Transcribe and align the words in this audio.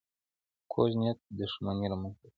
کوږ 0.71 0.91
نیت 0.99 1.19
دښمني 1.37 1.85
رامنځته 1.91 2.21
کوي 2.27 2.29